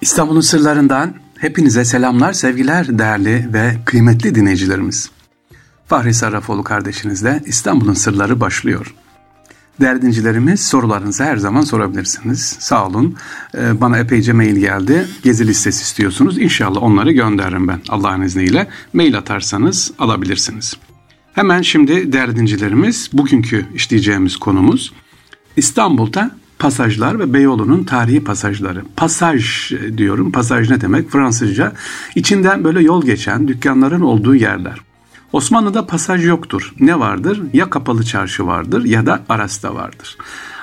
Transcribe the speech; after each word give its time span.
İstanbul'un 0.00 0.40
sırlarından 0.40 1.14
hepinize 1.38 1.84
selamlar, 1.84 2.32
sevgiler 2.32 2.98
değerli 2.98 3.52
ve 3.52 3.76
kıymetli 3.84 4.34
dinleyicilerimiz. 4.34 5.10
Fahri 5.86 6.14
Sarrafoğlu 6.14 6.64
kardeşinizle 6.64 7.42
İstanbul'un 7.46 7.94
sırları 7.94 8.40
başlıyor. 8.40 8.94
Değerli 9.80 9.98
dinleyicilerimiz 9.98 10.66
sorularınızı 10.66 11.24
her 11.24 11.36
zaman 11.36 11.60
sorabilirsiniz. 11.60 12.56
Sağ 12.60 12.86
olun. 12.86 13.16
Ee, 13.54 13.80
bana 13.80 13.98
epeyce 13.98 14.32
mail 14.32 14.56
geldi. 14.56 15.06
Gezi 15.22 15.46
listesi 15.46 15.82
istiyorsunuz. 15.82 16.38
İnşallah 16.38 16.82
onları 16.82 17.12
gönderirim 17.12 17.68
ben 17.68 17.80
Allah'ın 17.88 18.22
izniyle. 18.22 18.68
Mail 18.92 19.18
atarsanız 19.18 19.92
alabilirsiniz. 19.98 20.76
Hemen 21.32 21.62
şimdi 21.62 22.12
değerli 22.12 22.32
dinleyicilerimiz 22.32 23.10
bugünkü 23.12 23.66
işleyeceğimiz 23.74 24.36
konumuz 24.36 24.92
İstanbul'da 25.56 26.30
pasajlar 26.58 27.18
ve 27.18 27.34
Beyoğlu'nun 27.34 27.84
tarihi 27.84 28.24
pasajları. 28.24 28.82
Pasaj 28.96 29.72
diyorum. 29.96 30.32
Pasaj 30.32 30.70
ne 30.70 30.80
demek? 30.80 31.10
Fransızca. 31.10 31.72
İçinden 32.14 32.64
böyle 32.64 32.82
yol 32.82 33.04
geçen 33.04 33.48
dükkanların 33.48 34.00
olduğu 34.00 34.34
yerler. 34.34 34.78
Osmanlı'da 35.32 35.86
pasaj 35.86 36.26
yoktur. 36.26 36.74
Ne 36.80 36.98
vardır? 36.98 37.42
Ya 37.52 37.70
kapalı 37.70 38.04
çarşı 38.04 38.46
vardır 38.46 38.84
ya 38.84 39.06
da 39.06 39.22
arasta 39.28 39.74
vardır. 39.74 40.16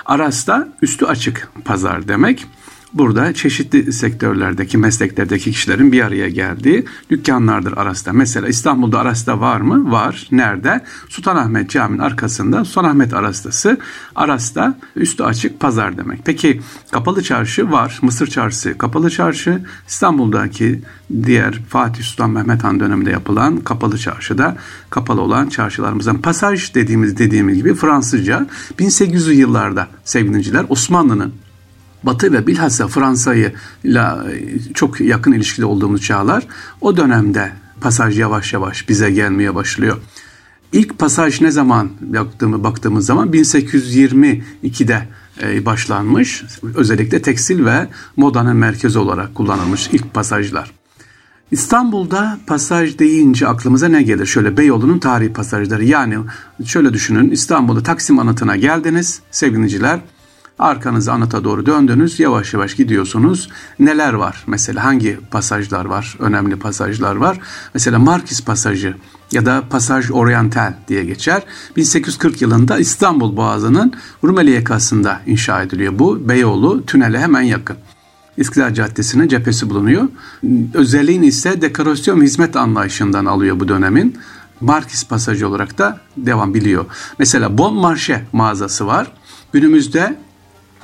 Arasta 0.06 0.68
üstü 0.82 1.04
açık 1.04 1.48
pazar 1.64 2.08
demek. 2.08 2.46
Burada 2.92 3.34
çeşitli 3.34 3.92
sektörlerdeki, 3.92 4.78
mesleklerdeki 4.78 5.52
kişilerin 5.52 5.92
bir 5.92 6.02
araya 6.02 6.28
geldiği 6.28 6.84
dükkanlardır 7.10 7.76
Aras'ta. 7.76 8.12
Mesela 8.12 8.48
İstanbul'da 8.48 8.98
Aras'ta 8.98 9.40
var 9.40 9.60
mı? 9.60 9.92
Var. 9.92 10.28
Nerede? 10.32 10.84
Sultanahmet 11.08 11.70
Camii'nin 11.70 12.02
arkasında 12.02 12.64
Sultanahmet 12.64 13.14
Arastası. 13.14 13.78
Aras'ta 14.14 14.78
üstü 14.96 15.22
açık 15.22 15.60
pazar 15.60 15.98
demek. 15.98 16.20
Peki 16.24 16.60
kapalı 16.90 17.22
çarşı 17.22 17.70
var. 17.70 17.98
Mısır 18.02 18.26
çarşısı 18.26 18.78
kapalı 18.78 19.10
çarşı. 19.10 19.62
İstanbul'daki 19.88 20.82
diğer 21.22 21.62
Fatih 21.68 22.04
Sultan 22.04 22.30
Mehmet 22.30 22.64
Han 22.64 22.80
döneminde 22.80 23.10
yapılan 23.10 23.56
kapalı 23.56 23.98
çarşıda 23.98 24.56
kapalı 24.90 25.20
olan 25.20 25.48
çarşılarımızdan 25.48 26.22
pasaj 26.22 26.74
dediğimiz 26.74 27.18
dediğimiz 27.18 27.56
gibi 27.56 27.74
Fransızca 27.74 28.46
1800'lü 28.78 29.32
yıllarda 29.32 29.88
sevgiliciler 30.04 30.66
Osmanlı'nın 30.68 31.45
Batı 32.06 32.32
ve 32.32 32.46
bilhassa 32.46 32.88
Fransa'yı 32.88 33.52
çok 34.74 35.00
yakın 35.00 35.32
ilişkide 35.32 35.66
olduğumuz 35.66 36.02
çağlar 36.02 36.46
o 36.80 36.96
dönemde 36.96 37.52
pasaj 37.80 38.18
yavaş 38.18 38.52
yavaş 38.52 38.88
bize 38.88 39.10
gelmeye 39.10 39.54
başlıyor. 39.54 39.96
İlk 40.72 40.98
pasaj 40.98 41.40
ne 41.40 41.50
zaman 41.50 41.90
baktığımı 42.00 42.64
baktığımız 42.64 43.06
zaman 43.06 43.30
1822'de 43.30 45.08
e, 45.42 45.66
başlanmış. 45.66 46.44
Özellikle 46.74 47.22
tekstil 47.22 47.64
ve 47.64 47.88
modanın 48.16 48.56
merkezi 48.56 48.98
olarak 48.98 49.34
kullanılmış 49.34 49.88
ilk 49.92 50.14
pasajlar. 50.14 50.72
İstanbul'da 51.50 52.38
pasaj 52.46 52.98
deyince 52.98 53.48
aklımıza 53.48 53.88
ne 53.88 54.02
gelir? 54.02 54.26
Şöyle 54.26 54.56
Beyoğlu'nun 54.56 54.98
tarihi 54.98 55.32
pasajları. 55.32 55.84
Yani 55.84 56.18
şöyle 56.64 56.92
düşünün 56.92 57.30
İstanbul'da 57.30 57.82
Taksim 57.82 58.18
anıtına 58.18 58.56
geldiniz 58.56 59.20
sevgiliciler. 59.30 60.00
Arkanızı 60.58 61.12
anıta 61.12 61.44
doğru 61.44 61.66
döndünüz. 61.66 62.20
Yavaş 62.20 62.54
yavaş 62.54 62.74
gidiyorsunuz. 62.74 63.48
Neler 63.78 64.12
var? 64.12 64.44
Mesela 64.46 64.84
hangi 64.84 65.18
pasajlar 65.30 65.84
var? 65.84 66.16
Önemli 66.18 66.56
pasajlar 66.56 67.16
var. 67.16 67.38
Mesela 67.74 67.98
Markis 67.98 68.44
Pasajı 68.44 68.94
ya 69.32 69.46
da 69.46 69.62
Pasaj 69.70 70.10
Oriental 70.10 70.74
diye 70.88 71.04
geçer. 71.04 71.42
1840 71.76 72.42
yılında 72.42 72.78
İstanbul 72.78 73.36
Boğazı'nın 73.36 73.92
Rumeli 74.24 74.50
yakasında 74.50 75.20
inşa 75.26 75.62
ediliyor. 75.62 75.98
Bu 75.98 76.28
Beyoğlu 76.28 76.86
tünele 76.86 77.18
hemen 77.18 77.42
yakın. 77.42 77.76
İstiklal 78.36 78.74
Caddesi'nin 78.74 79.28
cephesi 79.28 79.70
bulunuyor. 79.70 80.08
Özelliğini 80.74 81.26
ise 81.26 81.60
dekorasyon 81.62 82.22
hizmet 82.22 82.56
anlayışından 82.56 83.26
alıyor 83.26 83.60
bu 83.60 83.68
dönemin. 83.68 84.18
Markis 84.60 85.06
Pasajı 85.06 85.48
olarak 85.48 85.78
da 85.78 86.00
devam 86.16 86.54
biliyor. 86.54 86.84
Mesela 87.18 87.58
Bon 87.58 87.74
Marché 87.74 88.20
mağazası 88.32 88.86
var. 88.86 89.12
Günümüzde 89.52 90.16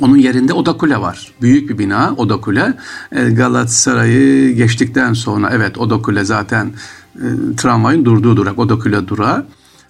onun 0.01 0.17
yerinde 0.17 0.53
Oda 0.53 0.77
Kule 0.77 1.01
var. 1.01 1.33
Büyük 1.43 1.71
bir 1.71 1.79
bina 1.79 2.15
Oda 2.17 2.41
Kule. 2.41 2.75
E, 3.13 3.31
Galatasaray'ı 3.31 4.53
geçtikten 4.55 5.13
sonra 5.13 5.51
evet 5.53 5.79
Oda 5.79 6.03
Kule 6.03 6.25
zaten 6.25 6.73
e, 7.17 7.27
tramvayın 7.57 8.05
durduğu 8.05 8.37
durak 8.37 8.59
Oda 8.59 8.79
Kule 8.79 9.09
durağı. 9.09 9.47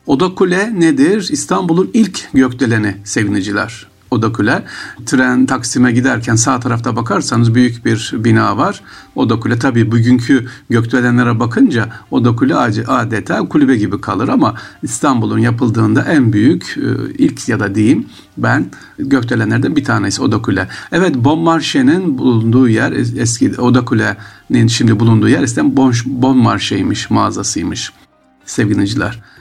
Oda 0.07 0.35
Kule 0.35 0.81
nedir? 0.81 1.29
İstanbul'un 1.33 1.91
ilk 1.95 2.29
gökdeleni 2.35 2.97
seviniciler. 3.05 3.92
Oda 4.13 4.33
Kule. 4.33 4.65
Tren 5.07 5.47
Taksim'e 5.47 5.93
giderken 5.93 6.37
sağ 6.37 6.61
tarafta 6.61 6.97
bakarsanız 6.97 7.55
büyük 7.55 7.85
bir 7.85 8.13
bina 8.15 8.57
var. 8.57 8.81
Oda 9.15 9.41
Kule 9.41 9.59
tabii 9.59 9.93
bugünkü 9.93 10.47
gökdelenlere 10.71 11.41
bakınca 11.41 11.89
Oda 12.11 12.37
Kule 12.37 12.55
adeta 12.87 13.49
kulübe 13.49 13.77
gibi 13.77 14.01
kalır 14.01 14.29
ama 14.29 14.55
İstanbul'un 14.83 15.39
yapıldığında 15.39 16.03
en 16.03 16.33
büyük 16.33 16.77
e, 16.77 17.13
ilk 17.19 17.49
ya 17.49 17.61
da 17.61 17.75
diyeyim 17.75 18.07
ben 18.37 18.67
gökdelenlerden 18.99 19.77
bir 19.77 19.85
tanesi 19.85 20.23
Oda 20.23 20.43
Kule. 20.43 20.69
Evet 20.93 21.15
Bon 21.15 21.39
Marche'nin 21.39 22.19
bulunduğu 22.19 22.69
yer 22.69 22.93
eski 22.93 23.61
Oda 23.61 23.85
Kule'nin 23.85 24.67
şimdi 24.67 25.01
bulunduğu 25.01 25.29
yer 25.29 25.43
ise 25.43 25.77
Bon, 25.77 25.93
bon 26.07 26.37
Marche'ymiş 26.37 27.11
mağazasıymış 27.11 27.93
sevgiliciler. 28.47 29.13
E, 29.13 29.32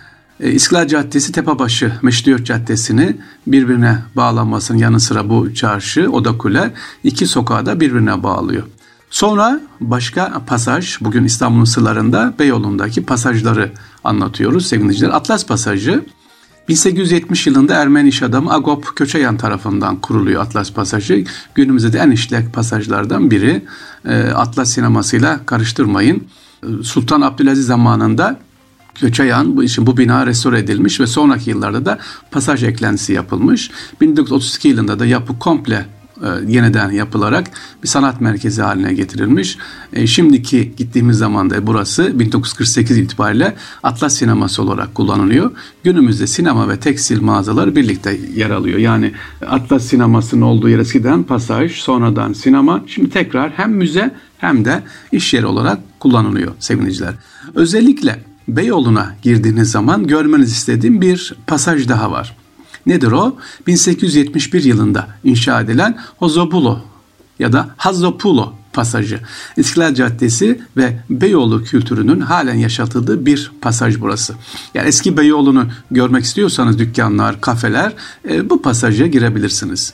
İstiklal 0.41 0.87
Caddesi 0.87 1.31
Tepebaşı 1.31 1.93
Meşriyot 2.01 2.45
Caddesi'ni 2.45 3.17
birbirine 3.47 3.97
bağlanmasının 4.15 4.77
yanı 4.77 4.99
sıra 4.99 5.29
bu 5.29 5.53
çarşı 5.53 6.11
Oda 6.11 6.37
Kule 6.37 6.73
iki 7.03 7.27
sokağı 7.27 7.65
da 7.65 7.79
birbirine 7.79 8.23
bağlıyor. 8.23 8.63
Sonra 9.09 9.61
başka 9.79 10.41
pasaj 10.47 11.01
bugün 11.01 11.23
İstanbul'un 11.23 11.65
sırlarında 11.65 12.33
Beyoğlu'ndaki 12.39 13.05
pasajları 13.05 13.71
anlatıyoruz 14.03 14.65
sevgiliciler. 14.65 15.09
Atlas 15.09 15.45
Pasajı 15.45 16.05
1870 16.67 17.47
yılında 17.47 17.75
Ermeni 17.75 18.09
iş 18.09 18.23
adamı 18.23 18.53
Agop 18.53 18.95
Köçeyan 18.95 19.37
tarafından 19.37 19.95
kuruluyor 19.95 20.41
Atlas 20.41 20.73
Pasajı. 20.73 21.25
Günümüzde 21.55 21.93
de 21.93 21.99
en 21.99 22.11
işlek 22.11 22.53
pasajlardan 22.53 23.31
biri. 23.31 23.65
E, 24.05 24.23
Atlas 24.23 24.69
sinemasıyla 24.69 25.45
karıştırmayın. 25.45 26.23
E, 26.63 26.83
Sultan 26.83 27.21
Abdülaziz 27.21 27.65
zamanında 27.65 28.39
Göçayan 29.01 29.57
bu 29.57 29.63
için 29.63 29.87
bu 29.87 29.97
bina 29.97 30.25
restore 30.25 30.59
edilmiş 30.59 30.99
ve 30.99 31.07
sonraki 31.07 31.49
yıllarda 31.49 31.85
da 31.85 31.99
pasaj 32.31 32.63
eklentisi 32.63 33.13
yapılmış. 33.13 33.71
1932 34.01 34.67
yılında 34.67 34.99
da 34.99 35.05
yapı 35.05 35.39
komple 35.39 35.85
e, 36.21 36.27
yeniden 36.51 36.91
yapılarak 36.91 37.47
bir 37.83 37.87
sanat 37.87 38.21
merkezi 38.21 38.61
haline 38.61 38.93
getirilmiş. 38.93 39.57
E, 39.93 40.07
şimdiki 40.07 40.73
gittiğimiz 40.77 41.17
zaman 41.17 41.49
da 41.49 41.67
burası 41.67 42.19
1948 42.19 42.97
itibariyle 42.97 43.55
Atlas 43.83 44.15
Sineması 44.15 44.63
olarak 44.63 44.95
kullanılıyor. 44.95 45.51
Günümüzde 45.83 46.27
sinema 46.27 46.69
ve 46.69 46.79
tekstil 46.79 47.21
mağazaları 47.21 47.75
birlikte 47.75 48.19
yer 48.35 48.49
alıyor. 48.49 48.79
Yani 48.79 49.11
Atlas 49.47 49.83
Sineması'nın 49.83 50.41
olduğu 50.41 50.69
yer 50.69 50.79
eskiden 50.79 51.23
pasaj, 51.23 51.71
sonradan 51.71 52.33
sinema. 52.33 52.83
Şimdi 52.87 53.09
tekrar 53.09 53.51
hem 53.51 53.71
müze 53.71 54.15
hem 54.37 54.65
de 54.65 54.83
iş 55.11 55.33
yeri 55.33 55.45
olarak 55.45 55.79
kullanılıyor 55.99 56.51
sevgiliciler. 56.59 57.13
Özellikle 57.55 58.30
Beyoğlu'na 58.47 59.15
girdiğiniz 59.21 59.71
zaman 59.71 60.07
görmeniz 60.07 60.51
istediğim 60.51 61.01
bir 61.01 61.35
pasaj 61.47 61.87
daha 61.87 62.11
var. 62.11 62.35
Nedir 62.85 63.11
o? 63.11 63.37
1871 63.67 64.63
yılında 64.63 65.07
inşa 65.23 65.61
edilen 65.61 65.99
Hozobulo 66.17 66.79
ya 67.39 67.53
da 67.53 67.69
Hazopulo 67.77 68.53
pasajı. 68.73 69.19
İstiklal 69.57 69.93
Caddesi 69.93 70.61
ve 70.77 70.99
Beyoğlu 71.09 71.63
kültürünün 71.63 72.19
halen 72.19 72.55
yaşatıldığı 72.55 73.25
bir 73.25 73.51
pasaj 73.61 73.99
burası. 73.99 74.35
Yani 74.73 74.87
eski 74.87 75.17
Beyoğlu'nu 75.17 75.67
görmek 75.91 76.23
istiyorsanız 76.23 76.79
dükkanlar, 76.79 77.41
kafeler 77.41 77.93
e, 78.29 78.49
bu 78.49 78.61
pasaja 78.61 79.07
girebilirsiniz. 79.07 79.93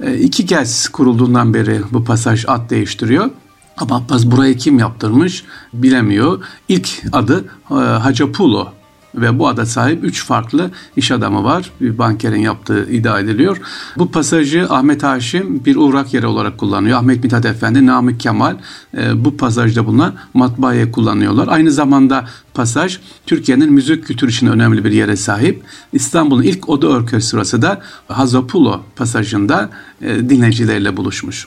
E, 0.00 0.18
iki 0.18 0.46
kez 0.46 0.88
kurulduğundan 0.88 1.54
beri 1.54 1.80
bu 1.92 2.04
pasaj 2.04 2.44
ad 2.48 2.70
değiştiriyor. 2.70 3.30
Ama 3.76 3.96
Abbas 3.96 4.26
burayı 4.26 4.56
kim 4.56 4.78
yaptırmış 4.78 5.44
bilemiyor. 5.72 6.44
İlk 6.68 7.02
adı 7.12 7.44
e, 7.70 7.74
Hacapulo 7.74 8.68
ve 9.14 9.38
bu 9.38 9.48
ada 9.48 9.66
sahip 9.66 10.04
üç 10.04 10.24
farklı 10.24 10.70
iş 10.96 11.10
adamı 11.10 11.44
var. 11.44 11.70
Bir 11.80 11.98
bankerin 11.98 12.40
yaptığı 12.40 12.90
iddia 12.90 13.20
ediliyor. 13.20 13.60
Bu 13.98 14.10
pasajı 14.10 14.66
Ahmet 14.70 15.02
Haşim 15.02 15.64
bir 15.64 15.76
uğrak 15.76 16.14
yeri 16.14 16.26
olarak 16.26 16.58
kullanıyor. 16.58 16.98
Ahmet 16.98 17.24
Mithat 17.24 17.44
Efendi, 17.44 17.86
Namık 17.86 18.20
Kemal 18.20 18.56
e, 18.96 19.24
bu 19.24 19.36
pasajda 19.36 19.86
bulunan 19.86 20.14
matbaaya 20.34 20.90
kullanıyorlar. 20.90 21.48
Aynı 21.48 21.70
zamanda 21.70 22.28
pasaj 22.54 22.98
Türkiye'nin 23.26 23.72
müzik 23.72 24.06
kültürü 24.06 24.30
için 24.30 24.46
önemli 24.46 24.84
bir 24.84 24.92
yere 24.92 25.16
sahip. 25.16 25.62
İstanbul'un 25.92 26.42
ilk 26.42 26.68
oda 26.68 26.88
orkestrası 26.88 27.62
da 27.62 27.80
Hazapulo 28.08 28.80
pasajında 28.96 29.70
e, 30.02 30.28
dinleyicilerle 30.28 30.96
buluşmuş. 30.96 31.46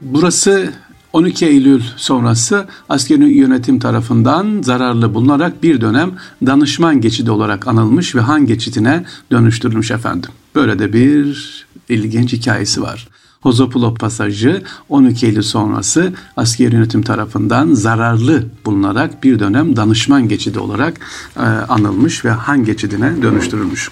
Burası 0.00 0.72
12 1.12 1.46
Eylül 1.46 1.82
sonrası 1.96 2.66
askeri 2.88 3.24
yönetim 3.24 3.78
tarafından 3.78 4.62
zararlı 4.62 5.14
bulunarak 5.14 5.62
bir 5.62 5.80
dönem 5.80 6.12
danışman 6.46 7.00
geçidi 7.00 7.30
olarak 7.30 7.68
anılmış 7.68 8.14
ve 8.14 8.20
Han 8.20 8.46
geçidine 8.46 9.04
dönüştürülmüş 9.32 9.90
efendim. 9.90 10.30
Böyle 10.54 10.78
de 10.78 10.92
bir 10.92 11.66
ilginç 11.88 12.32
hikayesi 12.32 12.82
var. 12.82 13.08
Hozopulo 13.40 13.94
Pasajı 13.94 14.62
12 14.88 15.26
Eylül 15.26 15.42
sonrası 15.42 16.12
askeri 16.36 16.74
yönetim 16.74 17.02
tarafından 17.02 17.74
zararlı 17.74 18.44
bulunarak 18.66 19.24
bir 19.24 19.38
dönem 19.38 19.76
danışman 19.76 20.28
geçidi 20.28 20.58
olarak 20.58 21.00
e, 21.36 21.40
anılmış 21.42 22.24
ve 22.24 22.30
Han 22.30 22.64
geçidine 22.64 23.22
dönüştürülmüş. 23.22 23.90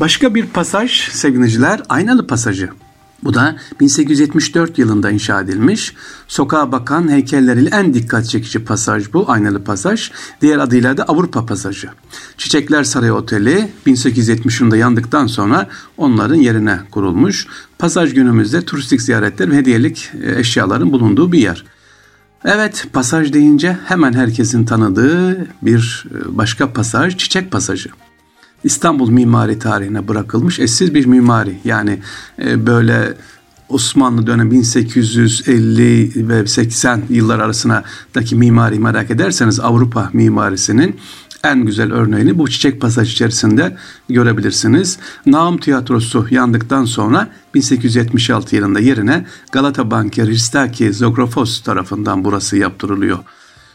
Başka 0.00 0.34
bir 0.34 0.46
pasaj 0.46 1.08
sevgiliciler 1.10 1.80
Aynalı 1.88 2.26
Pasajı. 2.26 2.70
Bu 3.24 3.34
da 3.34 3.56
1874 3.80 4.78
yılında 4.78 5.10
inşa 5.10 5.40
edilmiş. 5.40 5.94
Sokağa 6.28 6.72
bakan 6.72 7.10
heykelleriyle 7.10 7.70
en 7.72 7.94
dikkat 7.94 8.28
çekici 8.28 8.64
pasaj 8.64 9.12
bu. 9.12 9.30
Aynalı 9.30 9.64
pasaj. 9.64 10.10
Diğer 10.40 10.58
adıyla 10.58 10.96
da 10.96 11.04
Avrupa 11.04 11.46
pasajı. 11.46 11.88
Çiçekler 12.38 12.84
Sarayı 12.84 13.14
Oteli 13.14 13.68
1870 13.86 14.60
yılında 14.60 14.76
yandıktan 14.76 15.26
sonra 15.26 15.68
onların 15.96 16.34
yerine 16.34 16.78
kurulmuş. 16.90 17.46
Pasaj 17.78 18.14
günümüzde 18.14 18.62
turistik 18.62 19.02
ziyaretler 19.02 19.50
ve 19.50 19.56
hediyelik 19.56 20.10
e, 20.22 20.38
eşyaların 20.38 20.92
bulunduğu 20.92 21.32
bir 21.32 21.38
yer. 21.38 21.64
Evet 22.44 22.86
pasaj 22.92 23.32
deyince 23.32 23.78
hemen 23.84 24.12
herkesin 24.12 24.64
tanıdığı 24.64 25.46
bir 25.62 26.04
e, 26.10 26.38
başka 26.38 26.72
pasaj 26.72 27.16
Çiçek 27.16 27.50
Pasajı. 27.50 27.88
İstanbul 28.64 29.10
mimari 29.10 29.58
tarihine 29.58 30.08
bırakılmış 30.08 30.58
eşsiz 30.58 30.94
bir 30.94 31.06
mimari. 31.06 31.58
Yani 31.64 31.98
e, 32.44 32.66
böyle 32.66 33.14
Osmanlı 33.68 34.26
dönemi 34.26 34.50
1850 34.50 36.28
ve 36.28 36.46
80 36.46 37.02
yıllar 37.10 37.38
arasındaki 37.38 38.36
mimari 38.36 38.78
merak 38.78 39.10
ederseniz 39.10 39.60
Avrupa 39.60 40.10
mimarisinin 40.12 40.96
en 41.44 41.64
güzel 41.64 41.92
örneğini 41.92 42.38
bu 42.38 42.50
çiçek 42.50 42.80
pasaj 42.80 43.12
içerisinde 43.12 43.76
görebilirsiniz. 44.08 44.98
Naum 45.26 45.58
Tiyatrosu 45.58 46.26
yandıktan 46.30 46.84
sonra 46.84 47.28
1876 47.54 48.56
yılında 48.56 48.80
yerine 48.80 49.26
Galata 49.52 49.90
Banker 49.90 50.26
Ristaki 50.26 50.92
Zografos 50.92 51.60
tarafından 51.60 52.24
burası 52.24 52.56
yaptırılıyor. 52.56 53.18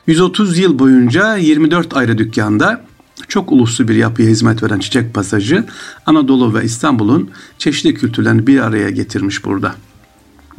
130 0.07 0.57
yıl 0.57 0.79
boyunca 0.79 1.35
24 1.35 1.97
ayrı 1.97 2.17
dükkanda 2.17 2.81
çok 3.27 3.51
uluslu 3.51 3.87
bir 3.87 3.95
yapıya 3.95 4.29
hizmet 4.29 4.63
veren 4.63 4.79
Çiçek 4.79 5.13
Pasajı 5.13 5.65
Anadolu 6.05 6.53
ve 6.53 6.63
İstanbul'un 6.63 7.29
çeşitli 7.57 7.93
kültürlerini 7.93 8.47
bir 8.47 8.59
araya 8.59 8.89
getirmiş 8.89 9.45
burada. 9.45 9.75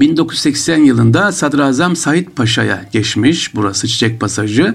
1980 0.01 0.79
yılında 0.79 1.33
Sadrazam 1.33 1.97
Said 1.97 2.27
Paşa'ya 2.37 2.85
geçmiş 2.93 3.55
burası 3.55 3.89
Çiçek 3.89 4.21
Pasajı. 4.21 4.75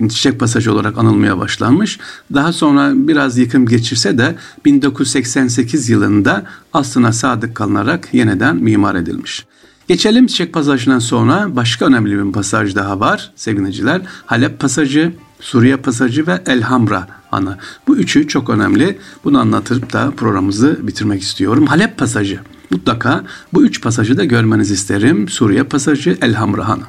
Çiçek 0.00 0.40
Pasajı 0.40 0.72
olarak 0.72 0.98
anılmaya 0.98 1.38
başlanmış. 1.38 1.98
Daha 2.34 2.52
sonra 2.52 2.92
biraz 2.94 3.38
yıkım 3.38 3.66
geçirse 3.66 4.18
de 4.18 4.34
1988 4.64 5.88
yılında 5.88 6.44
aslına 6.72 7.12
sadık 7.12 7.54
kalınarak 7.54 8.08
yeniden 8.12 8.56
mimar 8.56 8.94
edilmiş. 8.94 9.46
Geçelim 9.88 10.26
Çiçek 10.26 10.52
Pasajı'ndan 10.52 10.98
sonra 10.98 11.56
başka 11.56 11.86
önemli 11.86 12.26
bir 12.26 12.32
pasaj 12.32 12.74
daha 12.74 13.00
var 13.00 13.32
sevgiliciler. 13.36 14.00
Halep 14.26 14.60
Pasajı, 14.60 15.12
Suriye 15.40 15.76
Pasajı 15.76 16.26
ve 16.26 16.42
Elhamra 16.46 17.17
Anı. 17.32 17.58
Bu 17.86 17.96
üçü 17.96 18.28
çok 18.28 18.50
önemli. 18.50 18.98
Bunu 19.24 19.40
anlatırıp 19.40 19.92
da 19.92 20.10
programımızı 20.10 20.78
bitirmek 20.82 21.22
istiyorum. 21.22 21.66
Halep 21.66 21.98
Pasajı. 21.98 22.40
Mutlaka 22.70 23.24
bu 23.52 23.64
üç 23.64 23.82
pasajı 23.82 24.16
da 24.16 24.24
görmenizi 24.24 24.74
isterim. 24.74 25.28
Suriye 25.28 25.62
Pasajı, 25.62 26.18
Elhamra 26.22 26.68
Hanı. 26.68 26.82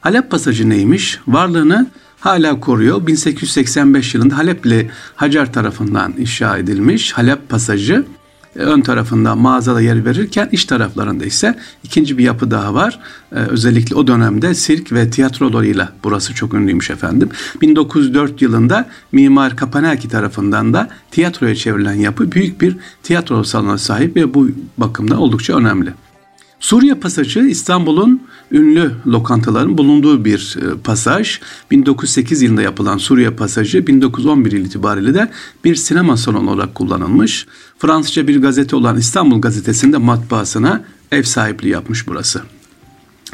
Halep 0.00 0.30
Pasajı 0.30 0.68
neymiş? 0.68 1.20
Varlığını 1.26 1.86
hala 2.20 2.60
koruyor. 2.60 3.06
1885 3.06 4.14
yılında 4.14 4.36
Halepli 4.36 4.90
Hacer 5.14 5.52
tarafından 5.52 6.14
inşa 6.18 6.58
edilmiş 6.58 7.12
Halep 7.12 7.48
Pasajı 7.48 8.04
ön 8.54 8.80
tarafında 8.80 9.34
mağazada 9.34 9.80
yer 9.80 10.04
verirken 10.04 10.48
iç 10.52 10.64
taraflarında 10.64 11.24
ise 11.24 11.58
ikinci 11.84 12.18
bir 12.18 12.24
yapı 12.24 12.50
daha 12.50 12.74
var. 12.74 13.00
Ee, 13.32 13.36
özellikle 13.36 13.96
o 13.96 14.06
dönemde 14.06 14.54
sirk 14.54 14.92
ve 14.92 15.10
tiyatrolarıyla 15.10 15.92
burası 16.04 16.34
çok 16.34 16.54
ünlüymüş 16.54 16.90
efendim. 16.90 17.28
1904 17.60 18.42
yılında 18.42 18.88
Mimar 19.12 19.56
Kapanaki 19.56 20.08
tarafından 20.08 20.74
da 20.74 20.88
tiyatroya 21.10 21.54
çevrilen 21.54 21.94
yapı 21.94 22.32
büyük 22.32 22.60
bir 22.60 22.76
tiyatro 23.02 23.44
salonuna 23.44 23.78
sahip 23.78 24.16
ve 24.16 24.34
bu 24.34 24.48
bakımdan 24.78 25.18
oldukça 25.18 25.56
önemli. 25.56 25.90
Suriye 26.64 26.94
Pasajı 26.94 27.40
İstanbul'un 27.40 28.22
ünlü 28.52 28.92
lokantaların 29.06 29.78
bulunduğu 29.78 30.24
bir 30.24 30.56
e, 30.62 30.78
pasaj. 30.78 31.40
1908 31.70 32.42
yılında 32.42 32.62
yapılan 32.62 32.98
Suriye 32.98 33.30
Pasajı 33.30 33.86
1911 33.86 34.52
yıl 34.52 34.64
itibariyle 34.64 35.14
de 35.14 35.30
bir 35.64 35.74
sinema 35.74 36.16
salonu 36.16 36.50
olarak 36.50 36.74
kullanılmış. 36.74 37.46
Fransızca 37.78 38.28
bir 38.28 38.42
gazete 38.42 38.76
olan 38.76 38.96
İstanbul 38.96 39.40
Gazetesi'nde 39.40 39.96
matbaasına 39.96 40.84
ev 41.12 41.22
sahipliği 41.22 41.68
yapmış 41.68 42.06
burası. 42.06 42.42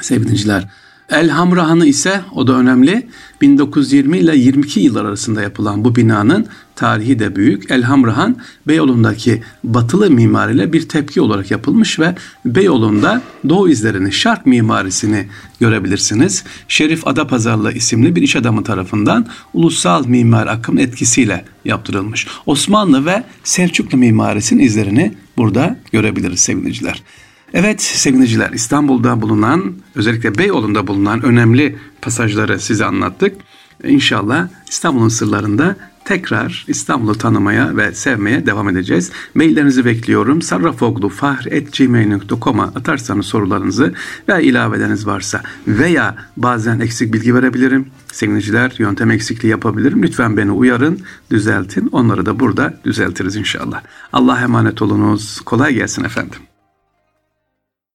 Sevgiliciler, 0.00 0.68
El 1.10 1.28
Hamrahan'ı 1.28 1.86
ise 1.86 2.20
o 2.32 2.46
da 2.46 2.52
önemli. 2.52 3.06
1920 3.40 4.18
ile 4.18 4.36
22 4.36 4.80
yıllar 4.80 5.04
arasında 5.04 5.42
yapılan 5.42 5.84
bu 5.84 5.96
binanın 5.96 6.46
tarihi 6.76 7.18
de 7.18 7.36
büyük. 7.36 7.70
El 7.70 7.82
Hamrahan 7.82 8.36
Beyoğlu'ndaki 8.68 9.42
batılı 9.64 10.10
mimariyle 10.10 10.72
bir 10.72 10.88
tepki 10.88 11.20
olarak 11.20 11.50
yapılmış 11.50 11.98
ve 12.00 12.14
Beyoğlu'nda 12.44 13.22
doğu 13.48 13.68
izlerini, 13.68 14.12
şark 14.12 14.46
mimarisini 14.46 15.26
görebilirsiniz. 15.60 16.44
Şerif 16.68 17.06
Adapazarlı 17.06 17.72
isimli 17.72 18.16
bir 18.16 18.22
iş 18.22 18.36
adamı 18.36 18.64
tarafından 18.64 19.26
ulusal 19.54 20.06
mimar 20.06 20.46
akım 20.46 20.78
etkisiyle 20.78 21.44
yaptırılmış. 21.64 22.26
Osmanlı 22.46 23.06
ve 23.06 23.24
Selçuklu 23.44 23.98
mimarisinin 23.98 24.62
izlerini 24.62 25.14
burada 25.36 25.76
görebiliriz 25.92 26.40
sevgiliciler. 26.40 27.02
Evet 27.54 27.82
sevgiliciler 27.82 28.50
İstanbul'da 28.50 29.22
bulunan 29.22 29.74
özellikle 29.94 30.38
Beyoğlu'nda 30.38 30.86
bulunan 30.86 31.22
önemli 31.22 31.78
pasajları 32.02 32.60
size 32.60 32.84
anlattık. 32.84 33.36
İnşallah 33.84 34.48
İstanbul'un 34.68 35.08
sırlarında 35.08 35.76
tekrar 36.04 36.64
İstanbul'u 36.68 37.18
tanımaya 37.18 37.76
ve 37.76 37.94
sevmeye 37.94 38.46
devam 38.46 38.68
edeceğiz. 38.68 39.12
Maillerinizi 39.34 39.84
bekliyorum. 39.84 40.42
sarrafoglufahri.gmail.com'a 40.42 42.64
atarsanız 42.64 43.26
sorularınızı 43.26 43.94
veya 44.28 44.40
ilaveleriniz 44.40 45.06
varsa 45.06 45.42
veya 45.66 46.16
bazen 46.36 46.80
eksik 46.80 47.14
bilgi 47.14 47.34
verebilirim. 47.34 47.86
Sevgiliciler 48.12 48.74
yöntem 48.78 49.10
eksikliği 49.10 49.50
yapabilirim. 49.50 50.02
Lütfen 50.02 50.36
beni 50.36 50.50
uyarın, 50.50 51.00
düzeltin. 51.30 51.88
Onları 51.92 52.26
da 52.26 52.40
burada 52.40 52.74
düzeltiriz 52.84 53.36
inşallah. 53.36 53.82
Allah 54.12 54.40
emanet 54.40 54.82
olunuz. 54.82 55.40
Kolay 55.40 55.74
gelsin 55.74 56.04
efendim. 56.04 56.49